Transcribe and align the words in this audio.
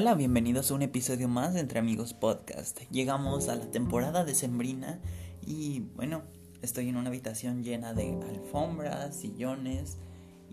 Hola, 0.00 0.14
bienvenidos 0.14 0.70
a 0.70 0.74
un 0.74 0.82
episodio 0.82 1.26
más 1.26 1.54
de 1.54 1.58
Entre 1.58 1.80
Amigos 1.80 2.14
Podcast. 2.14 2.78
Llegamos 2.92 3.48
a 3.48 3.56
la 3.56 3.68
temporada 3.72 4.24
de 4.24 4.32
Sembrina 4.32 5.00
y 5.44 5.80
bueno, 5.96 6.22
estoy 6.62 6.88
en 6.88 6.94
una 6.94 7.08
habitación 7.08 7.64
llena 7.64 7.94
de 7.94 8.16
alfombras, 8.28 9.16
sillones 9.16 9.96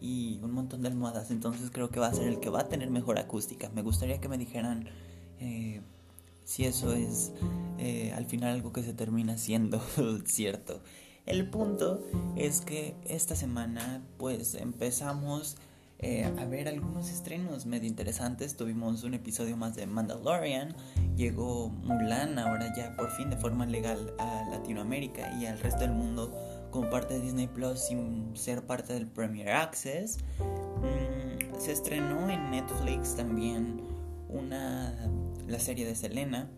y 0.01 0.39
un 0.41 0.51
montón 0.51 0.81
de 0.81 0.87
almohadas, 0.87 1.29
entonces 1.29 1.69
creo 1.69 1.91
que 1.91 1.99
va 1.99 2.07
a 2.07 2.13
ser 2.15 2.27
el 2.27 2.39
que 2.39 2.49
va 2.49 2.61
a 2.61 2.69
tener 2.69 2.89
mejor 2.89 3.19
acústica. 3.19 3.69
Me 3.69 3.83
gustaría 3.83 4.19
que 4.19 4.27
me 4.27 4.39
dijeran 4.39 4.89
eh, 5.39 5.83
si 6.43 6.65
eso 6.65 6.93
es 6.93 7.31
eh, 7.77 8.13
al 8.15 8.25
final 8.25 8.51
algo 8.51 8.73
que 8.73 8.81
se 8.81 8.93
termina 8.93 9.37
siendo 9.37 9.79
cierto. 10.25 10.81
El 11.27 11.51
punto 11.51 12.03
es 12.35 12.61
que 12.61 12.95
esta 13.05 13.35
semana 13.35 14.01
pues 14.17 14.55
empezamos 14.55 15.57
eh, 16.05 16.23
a 16.23 16.45
ver 16.45 16.67
algunos 16.67 17.09
estrenos 17.09 17.65
medio 17.65 17.87
interesantes. 17.87 18.55
Tuvimos 18.55 19.03
un 19.03 19.15
episodio 19.15 19.57
más 19.57 19.75
de 19.75 19.87
Mandalorian, 19.87 20.75
llegó 21.15 21.69
Mulan 21.69 22.37
ahora 22.37 22.71
ya 22.77 22.95
por 22.95 23.09
fin 23.09 23.31
de 23.31 23.37
forma 23.37 23.65
legal 23.65 24.13
a 24.19 24.47
Latinoamérica 24.51 25.33
y 25.39 25.47
al 25.47 25.59
resto 25.59 25.79
del 25.79 25.93
mundo 25.93 26.31
como 26.69 26.91
parte 26.91 27.15
de 27.15 27.21
Disney 27.21 27.47
Plus 27.47 27.79
sin 27.79 28.37
ser 28.37 28.67
parte 28.67 28.93
del 28.93 29.07
Premier 29.07 29.49
Access. 29.49 30.19
Mm, 30.37 31.59
se 31.59 31.71
estrenó 31.71 32.29
en 32.29 32.51
Netflix 32.51 33.15
también 33.15 33.81
una 34.29 34.93
la 35.47 35.59
serie 35.59 35.87
de 35.87 35.95
Selena 35.95 36.51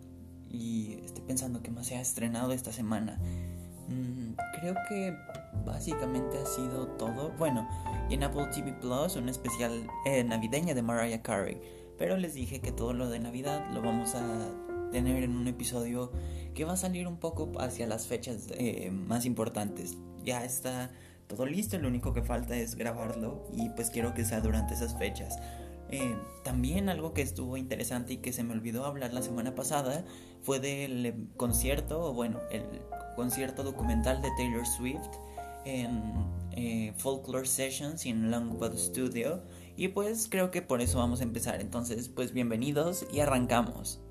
y 0.50 1.00
estoy 1.05 1.24
pensando 1.24 1.62
que 1.62 1.72
más 1.72 1.88
se 1.88 1.96
ha 1.96 2.02
estrenado 2.02 2.52
esta 2.52 2.74
semana. 2.74 3.18
Mm, 3.88 4.34
creo 4.60 4.76
que 4.90 5.16
básicamente 5.66 6.38
ha 6.38 6.46
sido 6.46 6.88
todo. 6.98 7.32
Bueno, 7.38 7.68
y 8.10 8.16
en 8.16 8.24
Apple 8.24 8.48
TV 8.54 8.74
Plus 8.74 9.16
un 9.16 9.30
especial 9.30 9.88
eh, 10.05 10.24
de 10.24 10.82
Mariah 10.82 11.21
Carey. 11.21 11.62
Pero 11.98 12.18
les 12.18 12.34
dije 12.34 12.60
que 12.60 12.71
todo 12.71 12.93
lo 12.93 13.10
de 13.10 13.20
Navidad 13.20 13.70
lo 13.74 13.82
vamos 13.82 14.13
a 14.15 14.52
tener 14.91 15.24
en 15.24 15.35
un 15.35 15.48
episodio 15.48 16.12
que 16.54 16.63
va 16.63 16.74
a 16.74 16.77
salir 16.77 17.08
un 17.08 17.18
poco 17.18 17.52
hacia 17.60 17.88
las 17.88 18.08
fechas 18.08 18.48
eh, 18.52 18.91
más 18.91 19.26
importantes. 19.26 19.98
Ya 20.24 20.43
está 20.43 20.91
todo 21.27 21.46
listo, 21.46 21.77
lo 21.77 21.88
único 21.88 22.13
que 22.13 22.21
falta 22.21 22.55
es 22.55 22.76
grabarlo 22.76 23.48
y 23.54 23.70
pues 23.70 23.90
quiero 23.90 24.13
que 24.13 24.26
sea 24.26 24.41
durante 24.41 24.74
esas 24.74 24.98
fechas. 24.98 25.38
Eh, 25.90 26.18
también 26.43 26.90
algo 26.90 27.13
que 27.13 27.21
estuvo 27.21 27.57
interesante 27.57 28.13
y 28.13 28.18
que 28.18 28.34
se 28.34 28.43
me 28.43 28.54
olvidó 28.54 28.85
hablar 28.85 29.13
la 29.13 29.21
semana 29.21 29.55
pasada 29.55 30.05
fue 30.41 30.60
del 30.60 31.30
concierto, 31.38 32.02
o 32.02 32.13
bueno, 32.13 32.40
el 32.52 32.63
concierto 33.16 33.63
documental 33.63 34.21
de 34.21 34.30
Taylor 34.38 34.65
Swift 34.65 35.10
en 35.65 36.02
eh, 36.52 36.93
Folklore 36.98 37.46
Sessions 37.46 38.05
en 38.05 38.32
Longwood 38.32 38.77
Studio. 38.77 39.43
Y 39.76 39.90
pues 39.90 40.27
creo 40.30 40.49
que 40.49 40.62
por 40.62 40.82
eso 40.82 40.98
vamos 40.98 41.21
a 41.21 41.24
empezar. 41.24 41.62
Entonces, 41.62 42.10
pues 42.10 42.34
bienvenidos 42.34 43.05
y 43.12 43.20
arrancamos. 43.20 44.02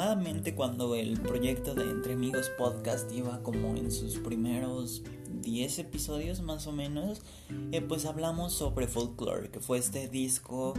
Aproximadamente 0.00 0.54
cuando 0.54 0.94
el 0.94 1.20
proyecto 1.20 1.74
de 1.74 1.82
Entre 1.82 2.14
Amigos 2.14 2.50
Podcast 2.56 3.12
iba 3.12 3.42
como 3.42 3.76
en 3.76 3.92
sus 3.92 4.16
primeros 4.16 5.02
10 5.42 5.78
episodios 5.78 6.40
más 6.40 6.66
o 6.66 6.72
menos, 6.72 7.20
eh, 7.70 7.82
pues 7.82 8.06
hablamos 8.06 8.54
sobre 8.54 8.86
Folklore, 8.86 9.50
que 9.50 9.60
fue 9.60 9.76
este 9.76 10.08
disco 10.08 10.72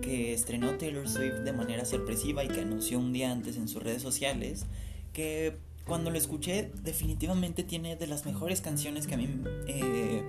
que 0.00 0.32
estrenó 0.32 0.76
Taylor 0.76 1.08
Swift 1.08 1.40
de 1.44 1.52
manera 1.52 1.84
sorpresiva 1.84 2.44
y 2.44 2.48
que 2.48 2.60
anunció 2.60 3.00
un 3.00 3.12
día 3.12 3.32
antes 3.32 3.56
en 3.56 3.66
sus 3.66 3.82
redes 3.82 4.00
sociales, 4.00 4.66
que 5.12 5.56
cuando 5.84 6.10
lo 6.12 6.16
escuché 6.18 6.70
definitivamente 6.84 7.64
tiene 7.64 7.96
de 7.96 8.06
las 8.06 8.26
mejores 8.26 8.60
canciones 8.60 9.08
que 9.08 9.14
a 9.14 9.16
mí 9.16 9.28
eh, 9.66 10.22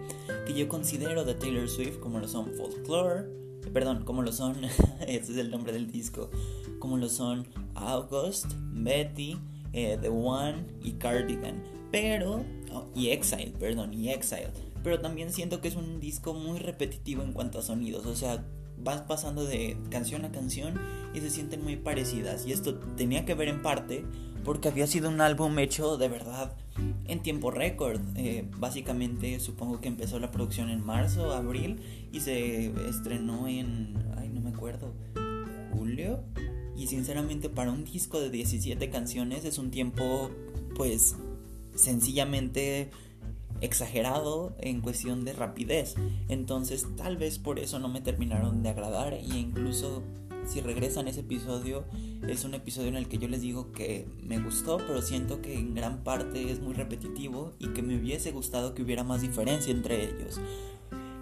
que 0.48 0.54
yo 0.56 0.68
considero 0.68 1.24
de 1.24 1.36
Taylor 1.36 1.70
Swift 1.70 2.00
como 2.00 2.18
lo 2.18 2.28
son 2.28 2.56
Folklore 2.56 3.26
perdón 3.74 4.04
como 4.06 4.22
lo 4.22 4.32
son 4.32 4.64
ese 5.08 5.32
es 5.32 5.38
el 5.38 5.52
nombre 5.52 5.74
del 5.74 5.92
disco 5.92 6.30
como 6.80 6.98
lo 6.98 7.10
son 7.10 7.46
August, 7.76 8.54
Betty, 8.72 9.38
eh, 9.74 9.98
The 10.02 10.10
One 10.10 10.66
y 10.82 10.94
Cardigan. 10.94 11.62
Pero, 11.92 12.46
oh, 12.72 12.86
y 12.96 13.10
Exile, 13.10 13.54
perdón, 13.60 13.94
y 13.94 14.10
Exile. 14.10 14.52
Pero 14.84 15.00
también 15.00 15.32
siento 15.32 15.62
que 15.62 15.68
es 15.68 15.76
un 15.76 16.00
disco 16.00 16.34
muy 16.34 16.60
repetitivo 16.60 17.22
en 17.24 17.34
cuanto 17.34 17.60
a 17.60 17.62
sonidos. 17.62 18.06
O 18.06 18.16
sea, 18.16 18.46
vas 18.78 19.02
pasando 19.02 19.44
de 19.46 19.78
canción 19.90 20.24
a 20.26 20.32
canción 20.32 20.80
y 21.14 21.20
se 21.20 21.30
sienten 21.30 21.64
muy 21.64 21.76
parecidas. 21.76 22.46
Y 22.46 22.54
esto 22.54 22.76
tenía 22.96 23.26
que 23.26 23.36
ver 23.36 23.50
en 23.50 23.62
parte 23.62 24.06
porque 24.46 24.70
había 24.70 24.88
sido 24.88 25.10
un 25.10 25.20
álbum 25.20 25.60
hecho 25.60 25.98
de 25.98 26.08
verdad 26.08 26.56
en 27.10 27.22
tiempo 27.22 27.52
récord. 27.52 28.00
Eh, 28.16 28.46
básicamente 28.58 29.40
supongo 29.40 29.82
que 29.82 29.88
empezó 29.88 30.20
la 30.20 30.32
producción 30.32 30.70
en 30.70 30.86
marzo, 30.86 31.34
abril 31.34 31.78
y 32.12 32.22
se 32.22 32.72
estrenó 32.88 33.48
en, 33.48 33.98
ay 34.18 34.30
no 34.30 34.42
me 34.42 34.52
acuerdo, 34.52 34.94
julio 35.72 36.24
y 36.78 36.88
sinceramente 36.88 37.50
para 37.50 37.72
un 37.72 37.84
disco 37.84 38.22
de 38.22 38.30
17 38.30 38.90
canciones 38.90 39.44
es 39.44 39.58
un 39.58 39.70
tiempo 39.70 40.32
pues 40.76 41.18
sencillamente 41.76 42.90
exagerado 43.60 44.56
en 44.60 44.80
cuestión 44.80 45.26
de 45.26 45.34
rapidez. 45.34 45.96
Entonces 46.30 46.88
tal 46.96 47.18
vez 47.18 47.40
por 47.40 47.60
eso 47.60 47.80
no 47.80 47.90
me 47.90 48.00
terminaron 48.00 48.64
de 48.64 48.70
agradar 48.70 49.18
y 49.22 49.38
incluso 49.38 50.04
si 50.50 50.62
regresan 50.62 51.08
ese 51.08 51.22
episodio 51.22 51.86
es 52.28 52.44
un 52.44 52.56
episodio 52.56 52.90
en 52.90 52.96
el 52.96 53.08
que 53.08 53.18
yo 53.18 53.28
les 53.28 53.42
digo 53.42 53.72
que 53.72 54.08
me 54.24 54.40
gustó 54.40 54.78
pero 54.78 55.02
siento 55.02 55.42
que 55.42 55.54
en 55.54 55.76
gran 55.76 56.04
parte 56.04 56.52
es 56.52 56.60
muy 56.60 56.74
repetitivo 56.74 57.54
y 57.60 57.68
que 57.70 57.82
me 57.82 57.98
hubiese 57.98 58.32
gustado 58.32 58.74
que 58.74 58.82
hubiera 58.82 59.04
más 59.04 59.22
diferencia 59.22 59.72
entre 59.72 60.06
ellos. 60.06 60.40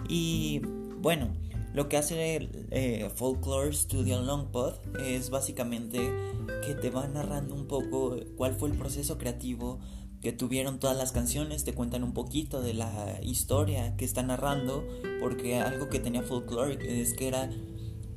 Y 0.07 0.61
bueno, 1.01 1.29
lo 1.73 1.89
que 1.89 1.97
hace 1.97 2.37
el 2.37 2.67
eh, 2.71 3.09
Folklore 3.15 3.73
Studio 3.73 4.21
Longpod 4.21 4.75
es 4.99 5.29
básicamente 5.29 6.11
que 6.65 6.73
te 6.73 6.89
va 6.89 7.07
narrando 7.07 7.53
un 7.53 7.67
poco 7.67 8.15
cuál 8.35 8.55
fue 8.55 8.69
el 8.69 8.77
proceso 8.77 9.17
creativo 9.17 9.79
que 10.21 10.31
tuvieron 10.31 10.79
todas 10.79 10.97
las 10.97 11.11
canciones, 11.11 11.63
te 11.63 11.73
cuentan 11.73 12.03
un 12.03 12.13
poquito 12.13 12.61
de 12.61 12.73
la 12.73 13.19
historia 13.21 13.95
que 13.97 14.05
está 14.05 14.23
narrando, 14.23 14.83
porque 15.19 15.57
algo 15.57 15.89
que 15.89 15.99
tenía 15.99 16.23
Folklore 16.23 17.01
es 17.01 17.13
que 17.13 17.27
era 17.27 17.49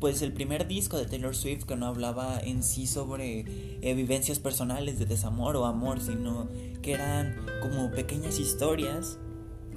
pues 0.00 0.22
el 0.22 0.32
primer 0.32 0.66
disco 0.66 0.96
de 0.96 1.06
Taylor 1.06 1.36
Swift 1.36 1.64
que 1.64 1.76
no 1.76 1.86
hablaba 1.86 2.40
en 2.40 2.62
sí 2.62 2.86
sobre 2.86 3.44
eh, 3.82 3.94
vivencias 3.94 4.38
personales 4.38 4.98
de 4.98 5.06
desamor 5.06 5.56
o 5.56 5.66
amor, 5.66 6.00
sino 6.00 6.48
que 6.82 6.94
eran 6.94 7.36
como 7.60 7.90
pequeñas 7.90 8.38
historias 8.38 9.18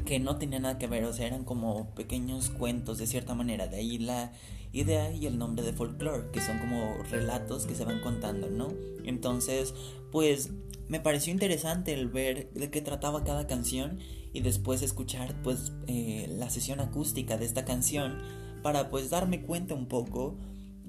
que 0.06 0.19
no 0.19 0.38
tenían 0.38 0.63
nada 0.63 0.78
que 0.78 0.88
ver, 0.88 1.06
o 1.06 1.13
sea, 1.13 1.28
eran 1.28 1.44
como 1.44 1.94
pequeños 1.95 2.50
cuentos 2.50 2.97
de 2.97 3.07
cierta 3.07 3.35
manera, 3.35 3.67
de 3.67 3.78
ahí 3.78 3.97
la 4.00 4.31
idea 4.72 5.11
y 5.11 5.28
el 5.28 5.38
nombre 5.38 5.63
de 5.63 5.72
folklore, 5.72 6.31
que 6.31 6.41
son 6.41 6.57
como 6.59 6.97
relatos 7.09 7.66
que 7.66 7.75
se 7.75 7.85
van 7.85 8.01
contando, 8.01 8.50
¿no? 8.50 8.73
Entonces, 9.05 9.73
pues 10.11 10.50
me 10.88 11.00
pareció 11.00 11.31
interesante 11.31 11.94
el 11.94 12.07
ver 12.07 12.51
de 12.53 12.69
qué 12.69 12.81
trataba 12.81 13.23
cada 13.23 13.47
canción 13.47 14.00
y 14.34 14.41
después 14.41 14.81
escuchar 14.81 15.35
pues 15.44 15.72
eh, 15.88 16.28
la 16.29 16.50
sesión 16.50 16.79
acústica 16.79 17.38
de 17.38 17.45
esta 17.45 17.66
canción 17.66 18.19
para 18.63 18.90
pues 18.90 19.12
darme 19.12 19.41
cuenta 19.41 19.75
un 19.75 19.85
poco 19.85 20.38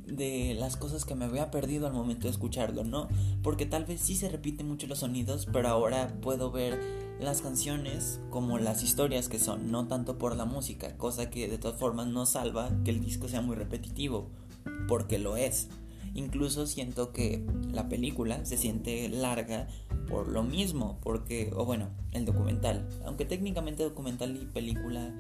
de 0.06 0.54
las 0.58 0.76
cosas 0.76 1.04
que 1.04 1.14
me 1.14 1.24
había 1.24 1.50
perdido 1.50 1.86
al 1.86 1.92
momento 1.92 2.26
de 2.26 2.30
escucharlo, 2.30 2.84
¿no? 2.84 3.08
Porque 3.42 3.66
tal 3.66 3.84
vez 3.84 4.00
sí 4.00 4.16
se 4.16 4.28
repiten 4.28 4.68
mucho 4.68 4.86
los 4.86 4.98
sonidos, 4.98 5.46
pero 5.52 5.68
ahora 5.68 6.14
puedo 6.20 6.50
ver 6.50 6.80
las 7.20 7.42
canciones 7.42 8.20
como 8.30 8.58
las 8.58 8.82
historias 8.82 9.28
que 9.28 9.38
son, 9.38 9.70
no 9.70 9.86
tanto 9.86 10.18
por 10.18 10.36
la 10.36 10.44
música, 10.44 10.96
cosa 10.96 11.30
que 11.30 11.48
de 11.48 11.58
todas 11.58 11.78
formas 11.78 12.06
no 12.06 12.26
salva 12.26 12.70
que 12.84 12.90
el 12.90 13.00
disco 13.00 13.28
sea 13.28 13.40
muy 13.40 13.56
repetitivo, 13.56 14.30
porque 14.88 15.18
lo 15.18 15.36
es. 15.36 15.68
Incluso 16.14 16.66
siento 16.66 17.12
que 17.12 17.44
la 17.72 17.88
película 17.88 18.44
se 18.44 18.56
siente 18.56 19.08
larga 19.08 19.68
por 20.08 20.28
lo 20.28 20.42
mismo, 20.42 20.98
porque, 21.02 21.50
o 21.56 21.64
bueno, 21.64 21.88
el 22.12 22.24
documental, 22.24 22.86
aunque 23.04 23.24
técnicamente 23.24 23.82
documental 23.82 24.36
y 24.36 24.46
película 24.46 25.12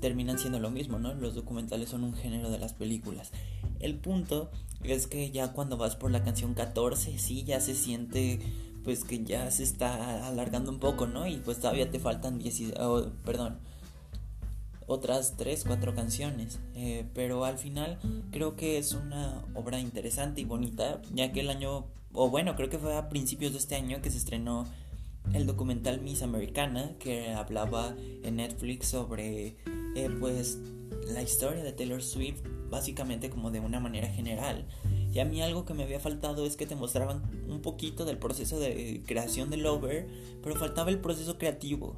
terminan 0.00 0.38
siendo 0.38 0.58
lo 0.60 0.70
mismo, 0.70 0.98
¿no? 0.98 1.14
Los 1.14 1.34
documentales 1.34 1.88
son 1.90 2.04
un 2.04 2.14
género 2.14 2.50
de 2.50 2.58
las 2.58 2.72
películas. 2.72 3.32
El 3.80 3.96
punto 3.96 4.50
es 4.84 5.06
que 5.06 5.30
ya 5.30 5.52
cuando 5.52 5.76
vas 5.76 5.96
por 5.96 6.10
la 6.10 6.22
canción 6.22 6.54
14, 6.54 7.18
sí, 7.18 7.44
ya 7.44 7.60
se 7.60 7.74
siente 7.74 8.40
pues 8.84 9.04
que 9.04 9.22
ya 9.22 9.50
se 9.50 9.64
está 9.64 10.26
alargando 10.26 10.70
un 10.70 10.78
poco, 10.78 11.06
¿no? 11.06 11.26
Y 11.26 11.36
pues 11.36 11.58
todavía 11.58 11.90
te 11.90 11.98
faltan 11.98 12.38
10, 12.38 12.72
perdón, 13.24 13.58
otras 14.86 15.36
3, 15.36 15.64
4 15.66 15.94
canciones. 15.94 16.58
Eh, 16.74 17.04
pero 17.14 17.44
al 17.44 17.58
final 17.58 17.98
creo 18.30 18.56
que 18.56 18.78
es 18.78 18.94
una 18.94 19.44
obra 19.54 19.78
interesante 19.78 20.40
y 20.40 20.44
bonita, 20.44 21.02
ya 21.12 21.32
que 21.32 21.40
el 21.40 21.50
año, 21.50 21.86
o 22.12 22.30
bueno, 22.30 22.56
creo 22.56 22.70
que 22.70 22.78
fue 22.78 22.96
a 22.96 23.08
principios 23.08 23.52
de 23.52 23.58
este 23.58 23.76
año 23.76 24.00
que 24.00 24.10
se 24.10 24.18
estrenó 24.18 24.64
el 25.34 25.46
documental 25.46 26.00
Miss 26.00 26.22
Americana, 26.22 26.92
que 26.98 27.32
hablaba 27.32 27.94
en 28.22 28.36
Netflix 28.36 28.88
sobre, 28.88 29.56
eh, 30.04 30.10
pues, 30.18 30.58
la 31.08 31.22
historia 31.22 31.62
de 31.62 31.72
Taylor 31.72 32.02
Swift 32.02 32.42
básicamente 32.70 33.30
como 33.30 33.50
de 33.50 33.60
una 33.60 33.80
manera 33.80 34.08
general. 34.08 34.66
Y 35.12 35.20
a 35.20 35.24
mí 35.24 35.40
algo 35.40 35.64
que 35.64 35.74
me 35.74 35.82
había 35.82 36.00
faltado 36.00 36.44
es 36.44 36.56
que 36.56 36.66
te 36.66 36.76
mostraban 36.76 37.22
un 37.48 37.62
poquito 37.62 38.04
del 38.04 38.18
proceso 38.18 38.58
de 38.60 39.02
creación 39.06 39.50
del 39.50 39.62
Lover, 39.62 40.06
pero 40.42 40.54
faltaba 40.54 40.90
el 40.90 41.00
proceso 41.00 41.38
creativo. 41.38 41.96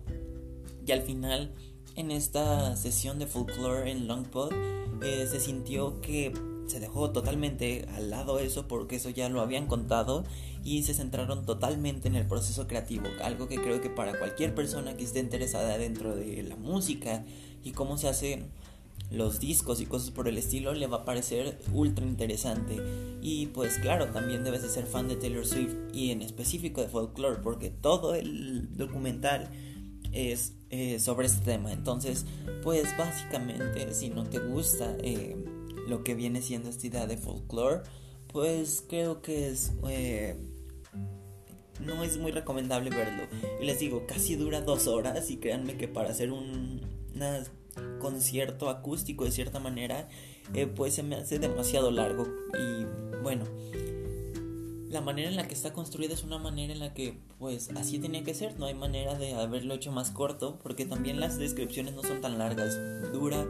Y 0.87 0.93
al 0.93 1.03
final, 1.03 1.53
en 1.97 2.11
esta 2.11 2.77
sesión 2.77 3.19
de 3.19 3.27
folklore 3.27 3.91
en 3.91 4.07
Longpod, 4.07 4.53
eh, 5.03 5.27
se 5.29 5.41
sintió 5.41 6.01
que 6.01 6.33
se 6.71 6.81
dejó 6.81 7.11
totalmente 7.11 7.87
al 7.95 8.11
lado 8.11 8.39
eso 8.39 8.69
porque 8.69 8.97
eso 8.97 9.11
ya 9.11 9.29
lo 9.29 9.41
habían 9.41 9.67
contado 9.67 10.25
y 10.65 10.83
se 10.85 10.95
centraron 10.95 11.45
totalmente 11.45 12.09
en 12.09 12.17
el 12.17 12.27
proceso 12.27 12.67
creativo, 12.67 13.07
algo 13.23 13.49
que 13.49 13.57
creo 13.57 13.81
que 13.81 13.91
para 13.91 14.19
cualquier 14.19 14.55
persona 14.55 14.97
que 14.97 15.05
esté 15.05 15.21
interesada 15.21 15.79
dentro 15.79 16.15
de 16.15 16.43
la 16.43 16.57
música 16.57 17.25
y 17.65 17.73
cómo 17.73 17.99
se 17.99 18.09
hacen 18.09 18.51
los 19.11 19.41
discos 19.41 19.81
y 19.81 19.87
cosas 19.87 20.11
por 20.11 20.29
el 20.29 20.39
estilo 20.39 20.73
le 20.73 20.87
va 20.87 20.99
a 20.99 21.05
parecer 21.05 21.59
ultra 21.73 22.07
interesante. 22.07 22.77
Y 23.21 23.47
pues 23.47 23.79
claro 23.79 24.07
también 24.13 24.45
debes 24.45 24.63
de 24.63 24.69
ser 24.69 24.87
fan 24.87 25.09
de 25.09 25.17
Taylor 25.17 25.45
Swift 25.45 25.75
y 25.93 26.13
en 26.13 26.23
específico 26.23 26.81
de 26.81 26.89
folklore 26.89 27.41
porque 27.43 27.71
todo 27.71 28.15
el 28.15 28.77
documental 28.77 29.51
es 30.13 30.55
eh, 30.71 31.01
sobre 31.01 31.27
este 31.27 31.45
tema. 31.45 31.73
Entonces 31.73 32.27
pues 32.63 32.97
básicamente 32.97 33.93
si 33.95 34.11
no 34.11 34.25
te 34.25 34.39
gusta 34.39 34.95
eh, 35.03 35.37
lo 35.91 36.03
que 36.05 36.15
viene 36.15 36.41
siendo 36.41 36.71
esta 36.71 36.87
idea 36.87 37.07
de 37.07 37.17
folklore 37.19 37.83
pues 38.33 38.85
creo 38.89 39.21
que 39.21 39.49
es 39.49 39.73
eh, 39.89 40.37
no 41.85 42.03
es 42.05 42.17
muy 42.17 42.33
recomendable 42.33 42.91
verlo 42.91 43.25
y 43.61 43.67
les 43.67 43.79
digo 43.81 44.07
casi 44.07 44.37
dura 44.37 44.61
dos 44.61 44.87
horas 44.87 45.31
y 45.31 45.37
créanme 45.37 45.77
que 45.77 45.89
para 45.89 46.11
hacer 46.11 46.31
un, 46.31 46.81
concierto 47.99 48.69
acústico 48.69 49.25
de 49.25 49.31
cierta 49.31 49.61
manera, 49.61 50.09
eh, 50.55 50.67
pues 50.67 50.95
se 50.95 51.03
me 51.03 51.17
hace 51.17 51.39
demasiado 51.39 51.91
largo. 51.91 52.27
Y 52.55 53.23
bueno, 53.23 53.45
la 54.91 55.01
manera 55.01 55.29
en 55.29 55.37
la 55.37 55.47
que 55.47 55.55
está 55.55 55.73
construida 55.73 56.15
es 56.15 56.25
una 56.25 56.39
manera 56.39 56.73
en 56.73 56.81
la 56.81 56.93
que 56.93 57.17
pues 57.39 57.71
así 57.77 58.01
tenía 58.01 58.25
que 58.25 58.35
ser, 58.35 58.59
no 58.59 58.67
hay 58.67 58.75
manera 58.75 59.15
de 59.15 59.35
haberlo 59.35 59.75
hecho 59.75 59.93
más 59.93 60.11
corto, 60.11 60.59
porque 60.63 60.85
también 60.85 61.21
las 61.21 61.39
descripciones 61.39 61.95
no 61.95 62.03
son 62.03 62.21
tan 62.21 62.39
largas, 62.39 62.77
dura 63.13 63.47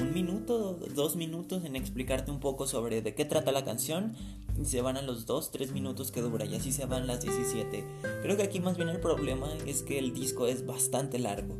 un 0.00 0.14
minuto, 0.14 0.78
dos 0.94 1.16
minutos 1.16 1.64
en 1.64 1.74
explicarte 1.74 2.30
un 2.30 2.38
poco 2.38 2.68
sobre 2.68 3.02
de 3.02 3.14
qué 3.14 3.24
trata 3.24 3.50
la 3.50 3.64
canción 3.64 4.14
y 4.60 4.66
se 4.66 4.82
van 4.82 4.96
a 4.96 5.02
los 5.02 5.26
dos, 5.26 5.50
tres 5.50 5.72
minutos 5.72 6.12
que 6.12 6.20
dura 6.20 6.44
y 6.44 6.54
así 6.54 6.70
se 6.70 6.86
van 6.86 7.08
las 7.08 7.22
17. 7.22 7.84
Creo 8.22 8.36
que 8.36 8.44
aquí 8.44 8.60
más 8.60 8.76
bien 8.76 8.88
el 8.88 9.00
problema 9.00 9.48
es 9.66 9.82
que 9.82 9.98
el 9.98 10.14
disco 10.14 10.46
es 10.46 10.64
bastante 10.64 11.18
largo, 11.18 11.56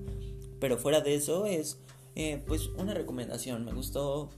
pero 0.61 0.79
fuera 0.79 1.01
de 1.01 1.17
eso 1.17 1.47
es 1.47 1.81
eh, 2.15 2.41
pues 2.47 2.69
una 2.79 2.95
recomendación, 2.95 3.65
me 3.65 3.73
gustó 3.73 4.31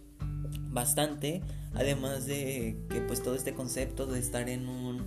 bastante, 0.77 1.41
además 1.75 2.27
de 2.27 2.77
que 2.91 3.01
pues 3.01 3.23
todo 3.23 3.35
este 3.35 3.55
concepto 3.55 4.07
de 4.07 4.21
estar 4.21 4.49
en 4.51 4.69
un 4.69 5.03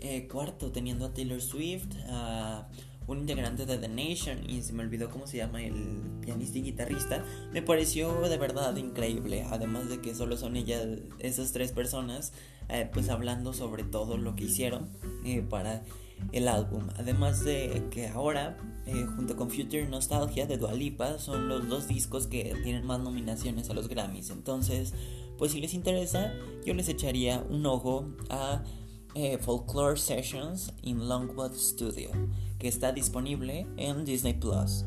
eh, 0.00 0.28
cuarto 0.28 0.70
teniendo 0.70 1.06
a 1.06 1.14
Taylor 1.14 1.40
Swift, 1.40 1.88
a 2.10 2.68
un 3.06 3.20
integrante 3.20 3.64
de 3.64 3.78
The 3.78 3.88
Nation 3.88 4.48
y 4.48 4.60
se 4.60 4.74
me 4.74 4.82
olvidó 4.82 5.08
cómo 5.08 5.26
se 5.26 5.38
llama 5.38 5.62
el 5.64 6.02
pianista 6.20 6.58
y 6.58 6.62
guitarrista, 6.62 7.24
me 7.50 7.62
pareció 7.62 8.28
de 8.28 8.36
verdad 8.36 8.76
increíble, 8.76 9.46
además 9.50 9.88
de 9.88 10.02
que 10.02 10.14
solo 10.14 10.36
son 10.36 10.54
ellas, 10.54 10.86
esas 11.18 11.52
tres 11.52 11.72
personas, 11.72 12.34
eh, 12.68 12.86
pues 12.92 13.08
hablando 13.08 13.54
sobre 13.54 13.84
todo 13.84 14.18
lo 14.18 14.36
que 14.36 14.44
hicieron 14.44 14.90
para 15.48 15.82
el 16.32 16.48
álbum. 16.48 16.82
Además 16.96 17.44
de 17.44 17.84
que 17.90 18.08
ahora, 18.08 18.56
eh, 18.86 19.06
junto 19.16 19.36
con 19.36 19.50
Future 19.50 19.86
Nostalgia 19.88 20.46
de 20.46 20.58
Dualipa, 20.58 21.18
son 21.18 21.48
los 21.48 21.68
dos 21.68 21.88
discos 21.88 22.26
que 22.26 22.54
tienen 22.62 22.86
más 22.86 23.00
nominaciones 23.00 23.70
a 23.70 23.74
los 23.74 23.88
Grammys. 23.88 24.30
Entonces, 24.30 24.94
pues 25.38 25.52
si 25.52 25.60
les 25.60 25.74
interesa, 25.74 26.32
yo 26.64 26.74
les 26.74 26.88
echaría 26.88 27.44
un 27.48 27.66
ojo 27.66 28.10
a 28.30 28.62
eh, 29.14 29.38
Folklore 29.38 29.96
Sessions 29.96 30.72
in 30.82 31.08
Longwood 31.08 31.54
Studio, 31.54 32.10
que 32.58 32.68
está 32.68 32.92
disponible 32.92 33.66
en 33.76 34.04
Disney 34.04 34.34
Plus. 34.34 34.84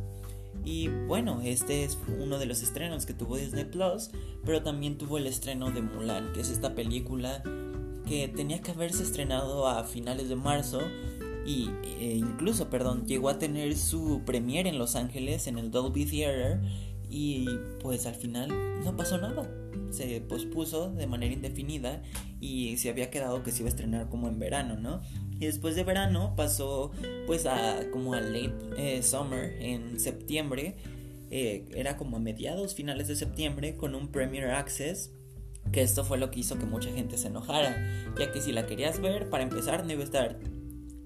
Y 0.65 0.89
bueno, 1.07 1.41
este 1.43 1.83
es 1.83 1.97
uno 2.19 2.37
de 2.37 2.45
los 2.45 2.61
estrenos 2.61 3.05
que 3.05 3.13
tuvo 3.13 3.37
Disney 3.37 3.65
Plus, 3.65 4.11
pero 4.45 4.61
también 4.61 4.97
tuvo 4.97 5.17
el 5.17 5.25
estreno 5.25 5.71
de 5.71 5.81
Mulan, 5.81 6.33
que 6.33 6.41
es 6.41 6.49
esta 6.49 6.75
película 6.75 7.41
que 8.07 8.27
tenía 8.27 8.61
que 8.61 8.71
haberse 8.71 9.03
estrenado 9.03 9.67
a 9.67 9.83
finales 9.83 10.29
de 10.29 10.35
marzo, 10.35 10.81
y 11.49 11.71
e 11.99 12.15
incluso, 12.15 12.69
perdón, 12.69 13.07
llegó 13.07 13.27
a 13.29 13.39
tener 13.39 13.75
su 13.75 14.21
premiere 14.23 14.69
en 14.69 14.77
Los 14.77 14.95
Ángeles 14.95 15.47
en 15.47 15.57
el 15.57 15.71
Dolby 15.71 16.05
Theater 16.05 16.59
y 17.09 17.47
pues 17.81 18.05
al 18.05 18.13
final 18.13 18.49
no 18.83 18.95
pasó 18.95 19.17
nada. 19.17 19.49
Se 19.89 20.21
pospuso 20.21 20.91
de 20.91 21.07
manera 21.07 21.33
indefinida 21.33 22.03
y 22.39 22.77
se 22.77 22.91
había 22.91 23.09
quedado 23.09 23.41
que 23.41 23.51
se 23.51 23.61
iba 23.61 23.67
a 23.67 23.69
estrenar 23.69 24.09
como 24.09 24.27
en 24.27 24.37
verano, 24.37 24.77
¿no? 24.77 25.01
Y 25.39 25.47
después 25.47 25.75
de 25.75 25.83
verano 25.83 26.35
pasó 26.35 26.91
pues 27.25 27.47
a 27.47 27.89
como 27.91 28.13
a 28.13 28.21
late 28.21 28.53
eh, 28.77 29.01
summer 29.01 29.59
en 29.59 29.99
septiembre. 29.99 30.75
Eh, 31.31 31.67
era 31.73 31.97
como 31.97 32.17
a 32.17 32.19
mediados, 32.19 32.75
finales 32.75 33.07
de 33.07 33.15
septiembre 33.15 33.75
con 33.75 33.95
un 33.95 34.09
Premier 34.09 34.51
Access 34.51 35.15
que 35.71 35.81
esto 35.81 36.03
fue 36.03 36.17
lo 36.19 36.29
que 36.31 36.39
hizo 36.39 36.57
que 36.57 36.65
mucha 36.65 36.91
gente 36.91 37.17
se 37.17 37.27
enojara, 37.27 37.75
ya 38.17 38.31
que 38.31 38.41
si 38.41 38.51
la 38.51 38.65
querías 38.65 39.01
ver, 39.01 39.29
para 39.29 39.43
empezar 39.43 39.85
no 39.85 39.93
iba 39.93 40.01
a 40.01 40.05
estar 40.05 40.39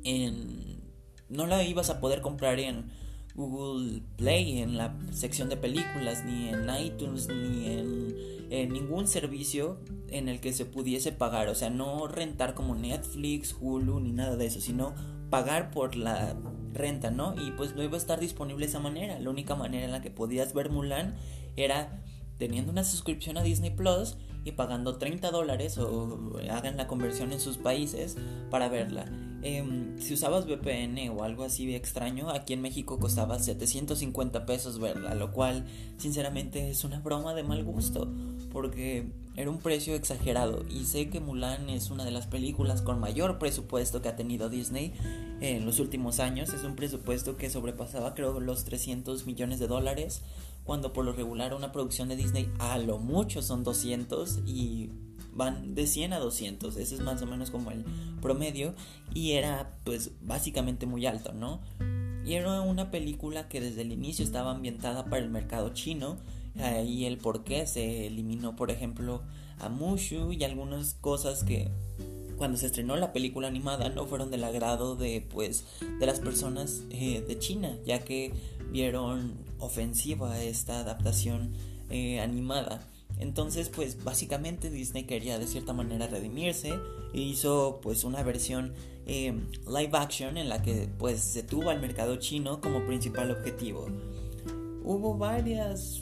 en... 0.04 0.82
No 1.30 1.48
la 1.48 1.64
ibas 1.64 1.90
a 1.90 2.00
poder 2.00 2.22
comprar 2.22 2.60
en 2.60 2.92
Google 3.36 4.04
Play, 4.18 4.60
en 4.60 4.78
la 4.78 4.96
sección 5.12 5.50
de 5.50 5.58
películas, 5.58 6.24
ni 6.24 6.50
en 6.50 6.68
iTunes, 6.80 7.28
ni 7.28 7.66
en, 7.68 8.72
ningún 8.72 9.08
servicio 9.08 9.80
en 10.10 10.30
el 10.30 10.40
que 10.40 10.54
se 10.54 10.66
pudiese 10.66 11.12
pagar. 11.12 11.48
O 11.48 11.56
sea, 11.56 11.72
no 11.72 12.08
rentar 12.08 12.54
como 12.54 12.76
Netflix, 12.76 13.56
Hulu, 13.60 14.00
ni 14.00 14.12
nada 14.12 14.36
de 14.36 14.46
eso, 14.46 14.62
sino 14.62 14.94
pagar 15.32 15.72
por 15.72 15.96
la 15.96 16.36
renta, 16.72 17.10
¿no? 17.10 17.34
Y 17.36 17.52
pues 17.52 17.76
no 17.76 17.82
iba 17.82 17.96
a 17.96 17.98
estar 17.98 18.20
disponible 18.20 18.68
esa 18.68 18.80
manera. 18.80 19.20
La 19.20 19.32
única 19.32 19.56
manera 19.56 19.86
en 19.86 19.92
la 19.92 20.02
que 20.02 20.12
podías 20.12 20.54
ver 20.54 20.70
Mulan 20.70 21.16
era 21.56 22.04
teniendo 22.38 22.72
una 22.72 22.84
suscripción 22.84 23.38
a 23.38 23.44
Disney 23.44 23.72
Plus 23.72 24.16
y 24.46 24.52
pagando 24.52 24.98
30 24.98 25.32
dólares 25.32 25.78
o 25.78 26.38
hagan 26.52 26.78
la 26.78 26.88
conversión 26.88 27.32
en 27.32 27.40
sus 27.40 27.58
países 27.58 28.18
para 28.50 28.70
verla. 28.70 29.06
Em, 29.46 30.00
si 30.00 30.14
usabas 30.14 30.46
VPN 30.46 31.10
o 31.10 31.24
algo 31.24 31.44
así 31.44 31.76
extraño, 31.76 32.30
aquí 32.30 32.54
en 32.54 32.62
México 32.62 32.98
costaba 32.98 33.38
750 33.40 34.46
pesos 34.46 34.80
verla, 34.80 35.16
lo 35.16 35.34
cual 35.34 35.66
sinceramente 35.98 36.70
es 36.70 36.86
una 36.86 37.02
broma 37.02 37.34
de 37.34 37.44
mal 37.44 37.62
gusto, 37.66 38.08
porque 38.54 39.12
era 39.36 39.50
un 39.50 39.58
precio 39.58 39.96
exagerado. 39.96 40.64
Y 40.70 40.86
sé 40.86 41.10
que 41.10 41.20
Mulan 41.20 41.70
es 41.70 41.90
una 41.90 42.06
de 42.06 42.12
las 42.12 42.26
películas 42.26 42.82
con 42.82 43.02
mayor 43.02 43.38
presupuesto 43.38 44.02
que 44.02 44.08
ha 44.08 44.16
tenido 44.16 44.48
Disney 44.48 44.94
en 45.42 45.66
los 45.66 45.80
últimos 45.82 46.22
años, 46.22 46.54
es 46.54 46.64
un 46.64 46.78
presupuesto 46.78 47.36
que 47.36 47.50
sobrepasaba 47.50 48.14
creo 48.14 48.40
los 48.40 48.64
300 48.64 49.26
millones 49.26 49.60
de 49.60 49.68
dólares, 49.68 50.22
cuando 50.64 50.94
por 50.94 51.06
lo 51.06 51.14
regular 51.14 51.54
una 51.54 51.72
producción 51.72 52.10
de 52.10 52.16
Disney 52.16 52.50
a 52.60 52.78
lo 52.78 52.98
mucho 52.98 53.42
son 53.42 53.64
200 53.64 54.40
y 54.46 54.90
van 55.34 55.76
de 55.76 55.88
100 55.88 56.14
a 56.14 56.20
200, 56.20 56.78
ese 56.78 56.96
es 56.96 57.02
más 57.02 57.22
o 57.22 57.26
menos 57.26 57.52
como 57.52 57.72
el 57.72 57.84
promedio. 58.22 58.74
Y 59.14 59.32
era 59.32 59.78
pues 59.84 60.12
básicamente 60.22 60.86
muy 60.86 61.06
alto, 61.06 61.34
¿no? 61.34 61.62
Y 62.26 62.36
era 62.36 62.62
una 62.62 62.92
película 62.92 63.50
que 63.50 63.60
desde 63.60 63.82
el 63.82 63.92
inicio 63.92 64.24
estaba 64.24 64.52
ambientada 64.52 65.06
para 65.06 65.22
el 65.22 65.30
mercado 65.30 65.70
chino. 65.70 66.18
Y 66.86 67.06
el 67.06 67.18
por 67.18 67.44
qué 67.44 67.66
se 67.66 68.06
eliminó 68.06 68.56
por 68.56 68.70
ejemplo 68.70 69.24
a 69.60 69.70
Mushu 69.70 70.32
y 70.32 70.44
algunas 70.44 70.94
cosas 70.94 71.44
que 71.44 71.72
cuando 72.38 72.58
se 72.58 72.68
estrenó 72.68 72.96
la 72.96 73.14
película 73.14 73.48
animada 73.48 73.90
no 73.90 74.06
fueron 74.06 74.32
del 74.32 74.44
agrado 74.44 74.96
de 74.96 75.26
pues 75.30 75.66
de 76.00 76.06
las 76.06 76.20
personas 76.20 76.84
eh, 76.90 77.24
de 77.28 77.40
China 77.40 77.78
ya 77.86 78.00
que 78.00 78.34
vieron 78.72 79.38
ofensiva 79.60 80.42
esta 80.42 80.80
adaptación 80.80 81.54
eh, 81.90 82.20
animada 82.20 82.90
entonces, 83.20 83.70
pues 83.70 84.04
básicamente 84.04 84.70
Disney 84.70 85.04
quería 85.04 85.38
de 85.38 85.48
cierta 85.48 85.74
manera 85.74 86.08
redimirse 86.08 86.74
e 87.14 87.20
hizo 87.22 87.80
pues 87.82 88.04
una 88.04 88.24
versión 88.24 88.74
eh, 89.06 89.34
live 89.68 89.92
action 89.94 90.38
en 90.38 90.50
la 90.50 90.62
que 90.62 90.90
pues 90.98 91.20
se 91.20 91.44
tuvo 91.44 91.70
al 91.70 91.80
mercado 91.80 92.16
chino 92.18 92.60
como 92.60 92.86
principal 92.86 93.32
objetivo. 93.32 93.88
Hubo 94.84 95.18
varias 95.18 96.02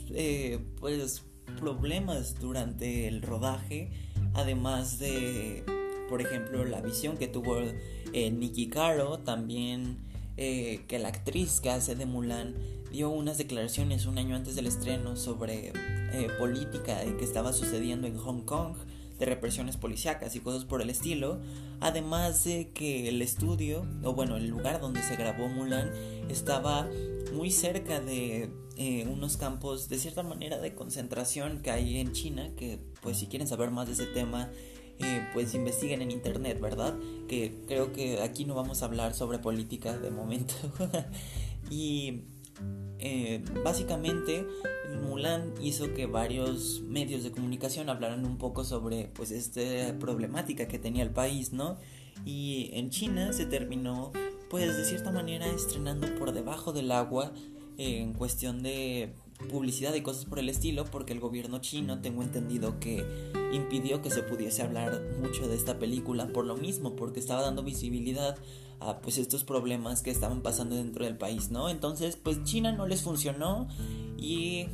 pues 0.79 1.23
problemas 1.59 2.39
durante 2.39 3.07
el 3.07 3.21
rodaje, 3.21 3.91
además 4.33 4.97
de 4.97 5.63
por 6.11 6.21
ejemplo 6.21 6.63
la 6.65 6.81
visión 6.81 7.17
que 7.17 7.27
tuvo 7.27 7.57
eh, 8.13 8.29
Nikki 8.29 8.67
Caro, 8.67 9.17
también 9.17 9.97
que 10.37 10.97
la 10.97 11.09
actriz 11.09 11.59
que 11.59 11.69
hace 11.69 11.93
de 11.93 12.07
Mulan 12.07 12.55
dio 12.91 13.09
unas 13.09 13.37
declaraciones 13.37 14.05
un 14.05 14.17
año 14.17 14.35
antes 14.35 14.55
del 14.55 14.67
estreno 14.67 15.15
sobre 15.15 15.71
eh, 16.13 16.27
política 16.37 16.99
que 17.17 17.23
estaba 17.23 17.53
sucediendo 17.53 18.07
en 18.07 18.17
Hong 18.17 18.41
Kong. 18.41 18.75
de 19.17 19.27
represiones 19.27 19.77
policíacas 19.77 20.35
y 20.35 20.39
cosas 20.39 20.65
por 20.65 20.81
el 20.81 20.89
estilo. 20.89 21.39
Además 21.79 22.43
de 22.43 22.71
que 22.71 23.07
el 23.07 23.21
estudio, 23.21 23.85
o 24.03 24.13
bueno, 24.13 24.35
el 24.35 24.47
lugar 24.47 24.81
donde 24.81 25.03
se 25.03 25.15
grabó 25.15 25.47
Mulan 25.47 25.91
estaba 26.27 26.89
muy 27.31 27.51
cerca 27.51 27.99
de 28.01 28.49
eh, 28.77 29.05
unos 29.05 29.37
campos 29.37 29.89
de 29.89 29.99
cierta 29.99 30.23
manera 30.23 30.57
de 30.57 30.73
concentración 30.73 31.61
que 31.61 31.69
hay 31.69 31.99
en 31.99 32.13
China, 32.13 32.49
que 32.57 32.79
pues 33.03 33.19
si 33.19 33.27
quieren 33.27 33.47
saber 33.47 33.69
más 33.69 33.85
de 33.85 33.93
ese 33.93 34.07
tema, 34.07 34.49
eh, 35.03 35.27
pues 35.33 35.53
investiguen 35.53 36.01
en 36.01 36.11
internet, 36.11 36.59
¿verdad? 36.59 36.97
Que 37.27 37.53
creo 37.67 37.93
que 37.93 38.21
aquí 38.21 38.45
no 38.45 38.55
vamos 38.55 38.81
a 38.81 38.85
hablar 38.85 39.13
sobre 39.13 39.39
política 39.39 39.97
de 39.97 40.11
momento. 40.11 40.53
y 41.69 42.23
eh, 42.99 43.43
básicamente 43.63 44.45
Mulan 45.03 45.53
hizo 45.61 45.93
que 45.93 46.05
varios 46.05 46.81
medios 46.81 47.23
de 47.23 47.31
comunicación 47.31 47.89
hablaran 47.89 48.25
un 48.25 48.37
poco 48.37 48.63
sobre 48.63 49.09
pues 49.13 49.31
esta 49.31 49.97
problemática 49.99 50.67
que 50.67 50.79
tenía 50.79 51.03
el 51.03 51.11
país, 51.11 51.53
¿no? 51.53 51.77
Y 52.25 52.69
en 52.73 52.89
China 52.89 53.33
se 53.33 53.45
terminó 53.45 54.11
pues 54.49 54.77
de 54.77 54.85
cierta 54.85 55.11
manera 55.11 55.47
estrenando 55.47 56.13
por 56.15 56.33
debajo 56.33 56.73
del 56.73 56.91
agua 56.91 57.33
en 57.77 58.13
cuestión 58.13 58.61
de 58.61 59.13
publicidad 59.49 59.93
y 59.93 60.01
cosas 60.01 60.25
por 60.25 60.39
el 60.39 60.49
estilo, 60.49 60.85
porque 60.85 61.13
el 61.13 61.19
gobierno 61.19 61.59
chino 61.59 62.01
tengo 62.01 62.23
entendido 62.23 62.79
que 62.79 63.05
impidió 63.53 64.01
que 64.01 64.09
se 64.09 64.23
pudiese 64.23 64.61
hablar 64.61 65.01
mucho 65.21 65.47
de 65.47 65.55
esta 65.55 65.79
película 65.79 66.27
por 66.27 66.45
lo 66.45 66.55
mismo, 66.55 66.95
porque 66.95 67.19
estaba 67.19 67.41
dando 67.41 67.63
visibilidad 67.63 68.37
a 68.79 68.99
pues 68.99 69.17
estos 69.17 69.43
problemas 69.43 70.01
que 70.01 70.09
estaban 70.09 70.41
pasando 70.41 70.75
dentro 70.75 71.05
del 71.05 71.17
país, 71.17 71.51
¿no? 71.51 71.69
Entonces, 71.69 72.17
pues 72.17 72.43
China 72.43 72.71
no 72.71 72.87
les 72.87 73.01
funcionó 73.01 73.67
y 74.17 74.65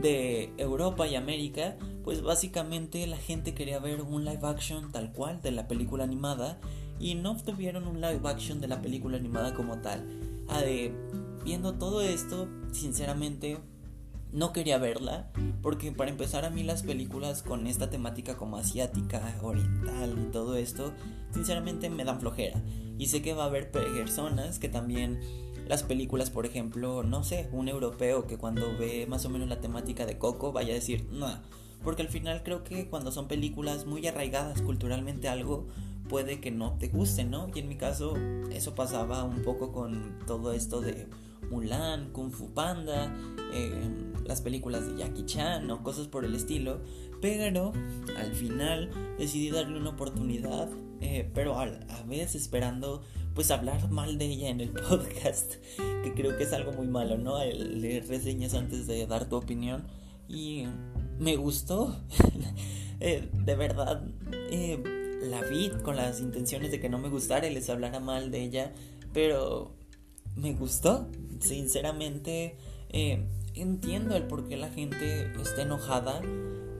de 0.00 0.52
Europa 0.58 1.08
y 1.08 1.16
América, 1.16 1.76
pues 2.04 2.22
básicamente 2.22 3.06
la 3.06 3.16
gente 3.16 3.54
quería 3.54 3.80
ver 3.80 4.02
un 4.02 4.24
live 4.24 4.40
action 4.44 4.92
tal 4.92 5.12
cual 5.12 5.42
de 5.42 5.50
la 5.50 5.66
película 5.66 6.04
animada 6.04 6.60
y 7.00 7.14
no 7.16 7.32
obtuvieron 7.32 7.86
un 7.86 8.00
live 8.00 8.20
action 8.24 8.60
de 8.60 8.68
la 8.68 8.80
película 8.80 9.16
animada 9.16 9.54
como 9.54 9.78
tal. 9.78 10.08
Ah, 10.48 10.62
de, 10.62 10.92
viendo 11.44 11.74
todo 11.74 12.00
esto, 12.00 12.48
sinceramente 12.72 13.58
no 14.32 14.52
quería 14.52 14.78
verla, 14.78 15.30
porque 15.62 15.92
para 15.92 16.10
empezar 16.10 16.44
a 16.44 16.50
mí 16.50 16.62
las 16.62 16.82
películas 16.82 17.42
con 17.42 17.66
esta 17.66 17.90
temática 17.90 18.36
como 18.36 18.56
asiática, 18.56 19.38
oriental 19.42 20.16
y 20.18 20.30
todo 20.30 20.56
esto, 20.56 20.92
sinceramente 21.32 21.90
me 21.90 22.04
dan 22.04 22.20
flojera. 22.20 22.62
Y 22.98 23.06
sé 23.06 23.22
que 23.22 23.34
va 23.34 23.44
a 23.44 23.46
haber 23.46 23.70
personas 23.70 24.58
que 24.58 24.68
también 24.68 25.20
las 25.66 25.82
películas, 25.82 26.30
por 26.30 26.46
ejemplo, 26.46 27.02
no 27.02 27.24
sé, 27.24 27.48
un 27.52 27.68
europeo 27.68 28.26
que 28.26 28.38
cuando 28.38 28.76
ve 28.78 29.06
más 29.06 29.24
o 29.24 29.30
menos 29.30 29.48
la 29.48 29.60
temática 29.60 30.06
de 30.06 30.18
Coco 30.18 30.52
vaya 30.52 30.72
a 30.72 30.76
decir, 30.76 31.06
no, 31.10 31.28
porque 31.84 32.02
al 32.02 32.08
final 32.08 32.42
creo 32.42 32.64
que 32.64 32.88
cuando 32.88 33.12
son 33.12 33.28
películas 33.28 33.86
muy 33.86 34.06
arraigadas 34.06 34.62
culturalmente 34.62 35.28
algo, 35.28 35.66
puede 36.08 36.40
que 36.40 36.50
no 36.50 36.72
te 36.78 36.88
guste, 36.88 37.24
¿no? 37.24 37.50
Y 37.54 37.60
en 37.60 37.68
mi 37.68 37.76
caso 37.76 38.14
eso 38.50 38.74
pasaba 38.74 39.24
un 39.24 39.42
poco 39.42 39.72
con 39.72 40.18
todo 40.26 40.52
esto 40.52 40.80
de 40.80 41.06
Mulan, 41.50 42.12
Kung 42.12 42.30
Fu 42.30 42.52
Panda, 42.52 43.12
eh, 43.52 43.72
las 44.24 44.40
películas 44.40 44.86
de 44.86 44.98
Jackie 44.98 45.24
Chan 45.24 45.70
o 45.70 45.82
cosas 45.82 46.06
por 46.06 46.24
el 46.24 46.34
estilo, 46.34 46.80
pero 47.20 47.72
al 48.16 48.34
final 48.34 48.90
decidí 49.18 49.50
darle 49.50 49.78
una 49.78 49.90
oportunidad, 49.90 50.68
eh, 51.00 51.30
pero 51.34 51.58
a 51.58 51.66
vez 52.06 52.34
esperando 52.34 53.02
pues 53.34 53.50
hablar 53.50 53.90
mal 53.90 54.18
de 54.18 54.26
ella 54.26 54.48
en 54.48 54.60
el 54.60 54.70
podcast, 54.88 55.54
que 55.76 56.12
creo 56.14 56.36
que 56.36 56.44
es 56.44 56.52
algo 56.52 56.72
muy 56.72 56.88
malo, 56.88 57.16
¿no? 57.16 57.40
El 57.40 57.80
leer 57.80 58.06
reseñas 58.08 58.54
antes 58.54 58.86
de 58.86 59.06
dar 59.06 59.28
tu 59.28 59.36
opinión 59.36 59.86
y 60.28 60.64
me 61.18 61.36
gustó, 61.36 61.96
eh, 63.00 63.28
de 63.32 63.54
verdad. 63.54 64.02
la 65.22 65.42
vi 65.42 65.70
con 65.82 65.96
las 65.96 66.20
intenciones 66.20 66.70
de 66.70 66.80
que 66.80 66.88
no 66.88 66.98
me 66.98 67.08
gustara 67.08 67.46
y 67.48 67.54
les 67.54 67.70
hablara 67.70 68.00
mal 68.00 68.30
de 68.30 68.42
ella, 68.42 68.72
pero 69.12 69.77
me 70.38 70.54
gustó. 70.54 71.08
Sinceramente, 71.40 72.56
eh, 72.90 73.26
entiendo 73.54 74.16
el 74.16 74.24
por 74.24 74.48
qué 74.48 74.56
la 74.56 74.70
gente 74.70 75.32
está 75.40 75.62
enojada. 75.62 76.20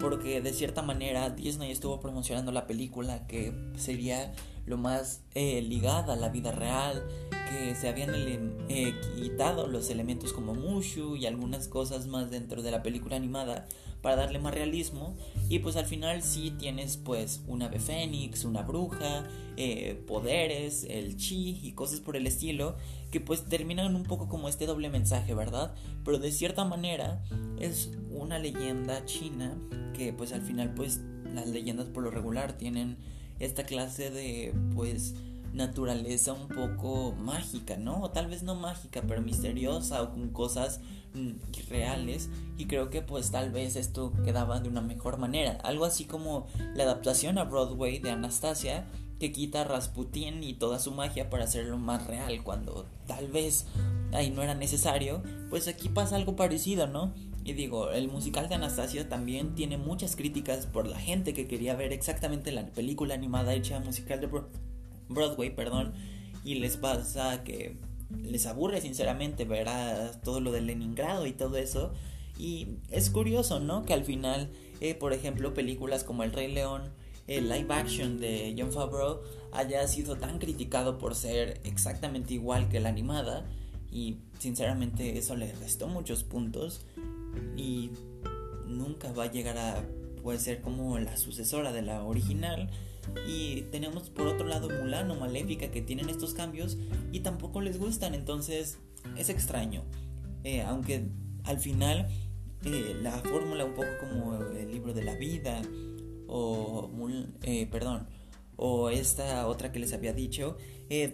Porque 0.00 0.40
de 0.40 0.52
cierta 0.52 0.82
manera 0.82 1.30
Disney 1.30 1.72
estuvo 1.72 1.98
promocionando 1.98 2.52
la 2.52 2.68
película 2.68 3.26
que 3.26 3.52
sería 3.76 4.32
lo 4.68 4.76
más 4.76 5.22
eh, 5.34 5.62
ligada 5.62 6.14
a 6.14 6.16
la 6.16 6.28
vida 6.28 6.52
real, 6.52 7.06
que 7.50 7.75
se 7.75 7.88
habían 7.88 8.10
eh, 8.68 8.94
quitado 9.16 9.66
los 9.66 9.90
elementos 9.90 10.32
como 10.32 10.54
Mushu 10.54 11.16
y 11.16 11.26
algunas 11.26 11.66
cosas 11.68 12.06
más 12.06 12.30
dentro 12.30 12.62
de 12.62 12.70
la 12.70 12.82
película 12.82 13.16
animada 13.16 13.66
para 14.02 14.16
darle 14.16 14.38
más 14.38 14.54
realismo 14.54 15.16
y 15.48 15.58
pues 15.58 15.76
al 15.76 15.87
final 15.87 16.22
sí 16.22 16.52
tienes 16.52 16.96
pues 16.96 17.42
una 17.46 17.66
ave 17.66 17.80
fénix, 17.80 18.44
una 18.44 18.62
bruja, 18.62 19.26
eh, 19.56 20.00
poderes, 20.06 20.84
el 20.88 21.16
chi 21.16 21.58
y 21.62 21.72
cosas 21.72 22.00
por 22.00 22.16
el 22.16 22.26
estilo 22.26 22.76
que 23.10 23.20
pues 23.20 23.44
terminan 23.46 23.96
un 23.96 24.04
poco 24.04 24.28
como 24.28 24.48
este 24.48 24.66
doble 24.66 24.88
mensaje, 24.88 25.34
¿verdad? 25.34 25.75
Pero 26.04 26.18
de 26.18 26.30
cierta 26.30 26.64
manera 26.64 27.25
es 27.58 27.90
una 28.10 28.38
leyenda 28.38 29.04
china 29.04 29.58
que 29.94 30.12
pues 30.12 30.32
al 30.32 30.42
final 30.42 30.75
pues 30.75 31.00
las 31.34 31.48
leyendas 31.48 31.88
por 31.88 32.02
lo 32.02 32.10
regular 32.10 32.56
tienen 32.56 32.98
esta 33.38 33.64
clase 33.64 34.11
de 34.11 34.54
pues 34.75 35.14
naturaleza 35.52 36.33
un 36.33 36.49
poco 36.49 37.14
mágica, 37.18 37.76
¿no? 37.76 38.02
O 38.02 38.11
tal 38.11 38.26
vez 38.26 38.42
no 38.42 38.54
mágica, 38.54 39.02
pero 39.07 39.23
misteriosa 39.23 40.02
o 40.02 40.11
con 40.11 40.28
cosas 40.30 40.80
mm, 41.14 41.33
reales 41.71 42.28
y 42.57 42.66
creo 42.66 42.90
que 42.90 43.02
pues 43.02 43.30
tal 43.30 43.50
vez 43.50 43.76
esto 43.76 44.12
quedaba 44.25 44.61
de 44.61 44.68
una 44.68 44.80
mejor 44.80 45.18
manera, 45.18 45.52
algo 45.64 45.85
así 45.85 46.04
como 46.04 46.47
la 46.75 46.85
adaptación 46.85 47.38
a 47.38 47.45
Broadway 47.45 47.99
de 47.99 48.11
Anastasia 48.11 48.87
que 49.18 49.33
quita 49.33 49.62
a 49.62 49.64
Rasputin 49.64 50.45
y 50.45 50.54
toda 50.54 50.78
su 50.78 50.92
magia 50.92 51.28
para 51.28 51.45
hacerlo 51.45 51.76
más 51.76 52.07
real 52.07 52.42
cuando 52.45 52.87
tal 53.07 53.28
vez 53.28 53.66
ahí 54.12 54.30
no 54.30 54.42
era 54.42 54.54
necesario, 54.54 55.23
pues 55.50 55.66
aquí 55.66 55.88
pasa 55.88 56.16
algo 56.16 56.37
parecido, 56.37 56.87
¿no? 56.87 57.12
Y 57.49 57.55
digo, 57.55 57.93
el 57.93 58.09
musical 58.09 58.47
de 58.50 58.57
Anastasia 58.57 59.09
también 59.09 59.55
tiene 59.55 59.78
muchas 59.78 60.17
críticas 60.17 60.67
por 60.67 60.87
la 60.87 61.00
gente 61.00 61.33
que 61.33 61.47
quería 61.47 61.75
ver 61.75 61.95
exactamente 61.95 62.52
la 62.52 62.67
película 62.67 63.14
animada 63.14 63.55
hecha 63.55 63.81
musical 63.81 64.21
de 64.21 64.28
Broadway, 65.09 65.57
perdón, 65.57 65.95
y 66.45 66.57
les 66.57 66.76
pasa 66.76 67.43
que 67.45 67.78
les 68.23 68.45
aburre 68.45 68.83
sinceramente 68.83 69.47
ver 69.47 69.71
a 69.71 70.21
todo 70.21 70.40
lo 70.40 70.52
de 70.52 70.61
Leningrado 70.61 71.26
y 71.26 71.33
todo 71.33 71.57
eso. 71.57 71.95
Y 72.38 72.69
es 72.90 73.09
curioso, 73.09 73.61
¿no? 73.61 73.87
Que 73.87 73.95
al 73.95 74.05
final, 74.05 74.50
eh, 74.83 74.95
por 74.95 75.14
ejemplo, 75.14 75.55
películas 75.55 76.05
como 76.05 76.25
El 76.25 76.35
Rey 76.35 76.52
León, 76.52 76.93
el 77.28 77.49
live 77.49 77.73
action 77.73 78.21
de 78.21 78.55
John 78.59 78.73
Favreau 78.73 79.23
haya 79.52 79.88
sido 79.88 80.17
tan 80.17 80.38
criticado 80.38 80.99
por 80.99 81.14
ser 81.14 81.62
exactamente 81.64 82.35
igual 82.35 82.69
que 82.69 82.78
la 82.78 82.90
animada. 82.90 83.47
Y 83.90 84.19
sinceramente 84.38 85.17
eso 85.17 85.35
le 85.35 85.50
restó 85.52 85.88
muchos 85.88 86.25
puntos. 86.25 86.83
Y 87.57 87.90
nunca 88.66 89.12
va 89.12 89.25
a 89.25 89.30
llegar 89.30 89.59
a 89.59 89.85
puede 90.23 90.38
ser 90.38 90.61
como 90.61 90.99
la 90.99 91.16
sucesora 91.16 91.73
de 91.73 91.83
la 91.83 92.04
original. 92.04 92.71
Y 93.26 93.62
tenemos 93.71 94.11
por 94.11 94.26
otro 94.26 94.47
lado 94.47 94.68
Mulan 94.68 95.11
o 95.11 95.14
Maléfica 95.14 95.71
que 95.71 95.80
tienen 95.80 96.11
estos 96.11 96.35
cambios 96.35 96.76
y 97.12 97.21
tampoco 97.21 97.61
les 97.61 97.78
gustan. 97.78 98.14
Entonces 98.14 98.78
es 99.16 99.30
extraño. 99.30 99.85
Eh, 100.45 100.62
aunque 100.62 101.09
al 101.45 101.59
final 101.59 102.09
eh, 102.64 102.97
la 103.02 103.12
fórmula 103.12 103.64
un 103.64 103.75
poco 103.75 103.88
como 104.00 104.37
el 104.52 104.71
libro 104.71 104.92
de 104.92 105.02
la 105.02 105.14
vida 105.14 105.62
o 106.26 106.90
eh, 107.42 107.66
perdón 107.71 108.07
o 108.57 108.90
esta 108.90 109.47
otra 109.47 109.73
que 109.73 109.78
les 109.78 109.92
había 109.92 110.12
dicho 110.12 110.57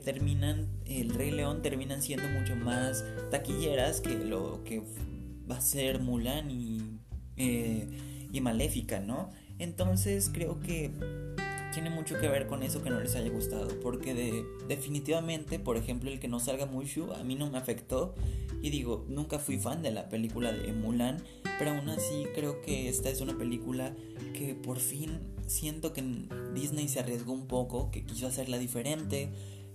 terminan 0.04 0.69
el 0.87 1.11
Rey 1.11 1.31
León 1.31 1.62
terminan 1.62 2.02
siendo 2.02 2.28
mucho 2.28 2.57
más 2.57 3.04
taquilleras 3.31 4.00
que 4.00 4.14
lo 4.14 4.64
que 4.64 4.83
va 5.50 5.56
a 5.56 5.60
ser 5.60 6.00
Mulan 6.00 6.50
y 6.50 7.00
y 7.36 8.40
Maléfica 8.40 9.00
no 9.00 9.30
entonces 9.58 10.30
creo 10.32 10.60
que 10.60 10.90
tiene 11.74 11.90
mucho 11.90 12.18
que 12.20 12.28
ver 12.28 12.46
con 12.46 12.62
eso 12.62 12.82
que 12.82 12.90
no 12.90 13.00
les 13.00 13.16
haya 13.16 13.30
gustado. 13.30 13.68
Porque 13.82 14.14
de, 14.14 14.44
definitivamente, 14.68 15.58
por 15.58 15.76
ejemplo, 15.76 16.08
el 16.08 16.20
que 16.20 16.28
no 16.28 16.38
salga 16.38 16.66
Mushu 16.66 17.12
a 17.12 17.24
mí 17.24 17.34
no 17.34 17.50
me 17.50 17.58
afectó. 17.58 18.14
Y 18.62 18.70
digo, 18.70 19.04
nunca 19.08 19.38
fui 19.38 19.58
fan 19.58 19.82
de 19.82 19.90
la 19.90 20.08
película 20.08 20.52
de 20.52 20.72
Mulan. 20.72 21.22
Pero 21.58 21.72
aún 21.72 21.88
así 21.88 22.26
creo 22.34 22.62
que 22.62 22.88
esta 22.88 23.10
es 23.10 23.20
una 23.20 23.36
película 23.36 23.94
que 24.32 24.54
por 24.54 24.78
fin 24.78 25.18
siento 25.46 25.92
que 25.92 26.02
Disney 26.54 26.88
se 26.88 27.00
arriesgó 27.00 27.32
un 27.32 27.46
poco, 27.46 27.90
que 27.90 28.04
quiso 28.04 28.26
hacerla 28.26 28.58
diferente, 28.58 29.30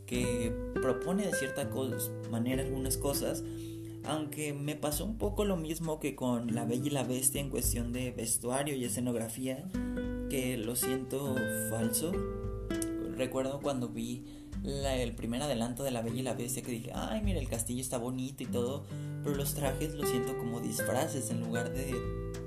que 0.06 0.54
propone 0.82 1.26
de 1.26 1.34
cierta 1.34 1.70
manera 2.32 2.64
algunas 2.64 2.98
cosas. 2.98 3.44
Aunque 4.06 4.54
me 4.54 4.76
pasó 4.76 5.06
un 5.06 5.18
poco 5.18 5.46
lo 5.46 5.58
mismo 5.58 6.00
que 6.00 6.16
con 6.16 6.54
La 6.54 6.66
Bella 6.66 6.88
y 6.88 6.90
la 6.90 7.04
Bestia 7.04 7.42
en 7.42 7.50
cuestión 7.50 7.94
de 7.94 8.12
vestuario 8.12 8.76
y 8.76 8.86
escenografía 8.86 9.70
que 10.30 10.58
lo 10.58 10.76
siento 10.76 11.36
falso. 11.70 12.12
Recuerdo 13.16 13.60
cuando 13.62 13.90
vi 13.90 14.26
el 14.64 15.16
primer 15.16 15.42
adelanto 15.42 15.84
de 15.84 15.92
La 15.92 16.02
Bella 16.02 16.20
y 16.20 16.24
la 16.24 16.34
Bestia 16.34 16.64
que 16.64 16.72
dije, 16.72 16.92
ay, 16.94 17.22
mira, 17.22 17.40
el 17.40 17.48
castillo 17.48 17.82
está 17.82 17.98
bonito 17.98 18.44
y 18.44 18.48
todo, 18.48 18.86
pero 19.24 19.36
los 19.36 19.54
trajes 19.54 19.94
lo 19.96 20.06
siento 20.06 20.38
como 20.38 20.60
disfraces 20.60 21.30
en 21.30 21.42
lugar 21.42 21.74
de 21.74 21.94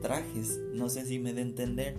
trajes. 0.01 0.59
No 0.73 0.89
sé 0.89 1.05
si 1.07 1.19
me 1.19 1.33
de 1.33 1.43
entender. 1.43 1.97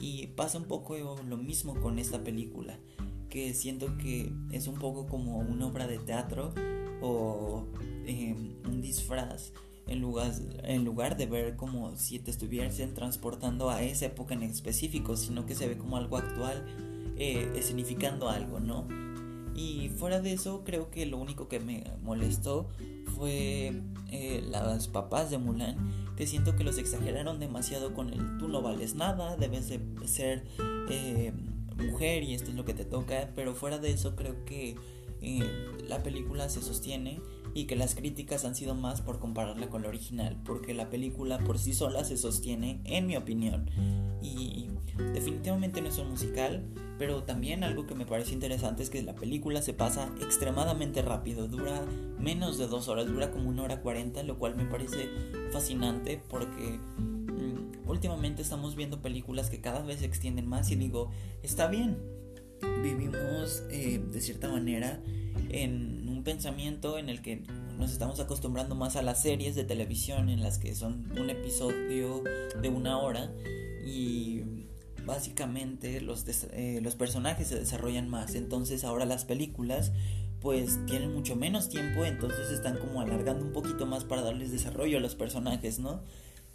Y 0.00 0.28
pasa 0.28 0.58
un 0.58 0.64
poco 0.64 0.96
lo 0.96 1.36
mismo 1.36 1.80
con 1.80 1.98
esta 1.98 2.24
película, 2.24 2.78
que 3.28 3.54
siento 3.54 3.96
que 3.98 4.32
es 4.50 4.66
un 4.66 4.74
poco 4.74 5.06
como 5.06 5.38
una 5.38 5.66
obra 5.66 5.86
de 5.86 5.98
teatro 5.98 6.52
o 7.02 7.66
em, 8.06 8.54
un 8.64 8.80
disfraz 8.80 9.52
en 9.86 10.00
lugar, 10.00 10.32
en 10.62 10.84
lugar 10.84 11.16
de 11.16 11.26
ver 11.26 11.56
como 11.56 11.96
si 11.96 12.18
te 12.18 12.30
estuviesen 12.30 12.94
transportando 12.94 13.70
a 13.70 13.82
esa 13.82 14.06
época 14.06 14.34
en 14.34 14.42
específico, 14.42 15.16
sino 15.16 15.44
que 15.44 15.54
se 15.54 15.68
ve 15.68 15.76
como 15.76 15.96
algo 15.96 16.16
actual, 16.16 16.64
eh, 17.16 17.60
significando 17.62 18.28
algo, 18.28 18.60
¿no? 18.60 18.86
Y 19.54 19.90
fuera 19.90 20.20
de 20.20 20.32
eso, 20.32 20.62
creo 20.64 20.90
que 20.90 21.04
lo 21.04 21.18
único 21.18 21.48
que 21.48 21.60
me 21.60 21.84
molestó 22.02 22.68
fue 23.16 23.82
eh, 24.10 24.42
las 24.48 24.88
papás 24.88 25.30
de 25.30 25.38
Mulan, 25.38 25.76
que 26.16 26.26
siento 26.26 26.56
que 26.56 26.64
los 26.64 26.78
exageraron 26.78 27.38
demasiado 27.38 27.92
con 27.92 28.08
el 28.10 28.38
tú 28.38 28.48
no 28.48 28.62
vales 28.62 28.94
nada, 28.94 29.36
debes 29.36 29.68
de 29.68 29.80
ser 30.06 30.44
eh, 30.88 31.32
mujer 31.76 32.22
y 32.22 32.34
esto 32.34 32.50
es 32.50 32.56
lo 32.56 32.64
que 32.64 32.74
te 32.74 32.84
toca, 32.84 33.30
pero 33.34 33.54
fuera 33.54 33.78
de 33.78 33.90
eso 33.90 34.16
creo 34.16 34.44
que 34.44 34.76
la 35.88 36.02
película 36.02 36.48
se 36.48 36.62
sostiene 36.62 37.20
y 37.54 37.64
que 37.64 37.76
las 37.76 37.94
críticas 37.94 38.44
han 38.44 38.54
sido 38.54 38.74
más 38.74 39.02
por 39.02 39.18
compararla 39.18 39.68
con 39.68 39.82
la 39.82 39.88
original, 39.88 40.40
porque 40.44 40.74
la 40.74 40.90
película 40.90 41.38
por 41.38 41.58
sí 41.58 41.74
sola 41.74 42.04
se 42.04 42.16
sostiene, 42.16 42.80
en 42.84 43.06
mi 43.06 43.16
opinión. 43.16 43.70
Y 44.22 44.68
definitivamente 45.14 45.80
no 45.80 45.88
es 45.88 45.98
un 45.98 46.10
musical, 46.10 46.64
pero 46.98 47.24
también 47.24 47.64
algo 47.64 47.86
que 47.86 47.94
me 47.94 48.06
parece 48.06 48.32
interesante 48.32 48.82
es 48.82 48.90
que 48.90 49.02
la 49.02 49.14
película 49.14 49.60
se 49.62 49.74
pasa 49.74 50.10
extremadamente 50.20 51.02
rápido, 51.02 51.48
dura 51.48 51.84
menos 52.18 52.58
de 52.58 52.68
dos 52.68 52.88
horas, 52.88 53.06
dura 53.06 53.30
como 53.30 53.48
una 53.48 53.64
hora 53.64 53.80
cuarenta, 53.80 54.22
lo 54.22 54.38
cual 54.38 54.54
me 54.56 54.64
parece 54.64 55.08
fascinante 55.52 56.22
porque 56.28 56.78
mm, 56.98 57.88
últimamente 57.88 58.42
estamos 58.42 58.76
viendo 58.76 59.02
películas 59.02 59.50
que 59.50 59.60
cada 59.60 59.82
vez 59.82 60.00
se 60.00 60.06
extienden 60.06 60.46
más 60.46 60.70
y 60.70 60.76
digo, 60.76 61.10
está 61.42 61.66
bien, 61.66 61.98
vivimos 62.82 63.62
eh, 63.70 64.00
de 64.10 64.20
cierta 64.20 64.48
manera 64.48 65.00
en 65.50 66.08
un 66.08 66.22
pensamiento 66.24 66.98
en 66.98 67.08
el 67.08 67.22
que 67.22 67.42
nos 67.78 67.92
estamos 67.92 68.20
acostumbrando 68.20 68.74
más 68.74 68.96
a 68.96 69.02
las 69.02 69.22
series 69.22 69.54
de 69.54 69.64
televisión 69.64 70.28
en 70.28 70.42
las 70.42 70.58
que 70.58 70.74
son 70.74 71.10
un 71.18 71.30
episodio 71.30 72.22
de 72.60 72.68
una 72.68 72.98
hora 72.98 73.32
y 73.84 74.42
básicamente 75.04 76.00
los, 76.00 76.24
eh, 76.52 76.80
los 76.82 76.94
personajes 76.94 77.48
se 77.48 77.58
desarrollan 77.58 78.08
más. 78.08 78.34
Entonces 78.34 78.84
ahora 78.84 79.04
las 79.04 79.24
películas 79.24 79.92
pues 80.40 80.84
tienen 80.86 81.12
mucho 81.14 81.36
menos 81.36 81.68
tiempo 81.68 82.04
entonces 82.04 82.50
están 82.50 82.76
como 82.76 83.00
alargando 83.00 83.44
un 83.44 83.52
poquito 83.52 83.86
más 83.86 84.04
para 84.04 84.22
darles 84.22 84.50
desarrollo 84.50 84.98
a 84.98 85.00
los 85.00 85.14
personajes 85.14 85.78
no 85.78 86.02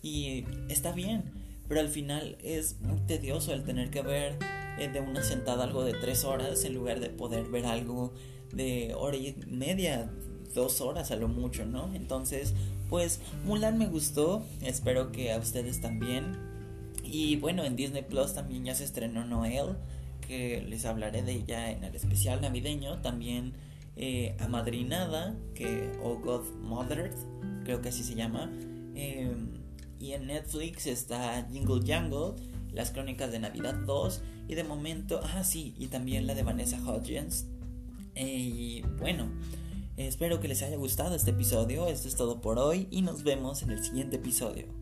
y 0.01 0.43
está 0.67 0.91
bien 0.91 1.31
pero 1.69 1.79
al 1.79 1.87
final 1.87 2.37
es 2.43 2.81
muy 2.81 2.99
tedioso 3.01 3.53
el 3.53 3.63
tener 3.63 3.89
que 3.89 4.01
ver 4.01 4.39
de 4.77 4.99
una 5.01 5.23
sentada 5.23 5.63
algo 5.63 5.83
de 5.83 5.93
tres 5.93 6.23
horas 6.23 6.63
en 6.63 6.75
lugar 6.75 6.99
de 6.99 7.09
poder 7.09 7.47
ver 7.47 7.65
algo 7.65 8.13
de 8.53 8.93
hora 8.95 9.17
y 9.17 9.35
media, 9.47 10.11
dos 10.53 10.81
horas 10.81 11.11
a 11.11 11.15
lo 11.15 11.27
mucho, 11.27 11.65
¿no? 11.65 11.93
Entonces, 11.95 12.53
pues 12.89 13.19
Mulan 13.45 13.77
me 13.77 13.87
gustó, 13.87 14.43
espero 14.61 15.11
que 15.11 15.31
a 15.31 15.37
ustedes 15.37 15.81
también. 15.81 16.37
Y 17.03 17.37
bueno, 17.37 17.63
en 17.63 17.75
Disney 17.75 18.03
Plus 18.03 18.33
también 18.33 18.65
ya 18.65 18.75
se 18.75 18.83
estrenó 18.83 19.25
Noel, 19.25 19.75
que 20.27 20.61
les 20.61 20.85
hablaré 20.85 21.23
de 21.23 21.33
ella 21.33 21.71
en 21.71 21.83
el 21.83 21.95
especial 21.95 22.41
navideño. 22.41 23.01
También 23.01 23.53
eh, 23.95 24.35
Amadrinada, 24.39 25.35
que 25.55 25.97
o 26.03 26.17
Godmother, 26.17 27.11
creo 27.63 27.81
que 27.81 27.89
así 27.89 28.03
se 28.03 28.15
llama. 28.15 28.51
Em, 28.95 29.53
y 29.99 30.13
en 30.13 30.27
Netflix 30.27 30.85
está 30.85 31.47
Jingle 31.51 31.81
Jangle, 31.85 32.35
Las 32.71 32.91
Crónicas 32.91 33.31
de 33.31 33.39
Navidad 33.39 33.75
2. 33.85 34.21
Y 34.47 34.55
de 34.55 34.63
momento, 34.63 35.19
ah, 35.23 35.43
sí, 35.43 35.75
y 35.77 35.87
también 35.87 36.25
la 36.25 36.35
de 36.35 36.43
Vanessa 36.43 36.79
Hudgens, 36.81 37.47
y 38.15 38.81
bueno, 38.99 39.29
espero 39.97 40.39
que 40.39 40.47
les 40.47 40.63
haya 40.63 40.77
gustado 40.77 41.15
este 41.15 41.31
episodio. 41.31 41.87
Esto 41.87 42.07
es 42.07 42.15
todo 42.15 42.41
por 42.41 42.57
hoy 42.57 42.87
y 42.89 43.01
nos 43.01 43.23
vemos 43.23 43.61
en 43.61 43.71
el 43.71 43.83
siguiente 43.83 44.15
episodio. 44.15 44.76